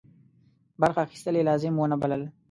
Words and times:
برخه 0.81 0.99
اخیستل 1.05 1.33
یې 1.39 1.47
لازم 1.49 1.73
ونه 1.77 1.95
بلل. 2.01 2.23